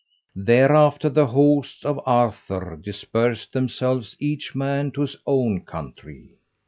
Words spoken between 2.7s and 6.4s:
dispersed themselves each man to his own country.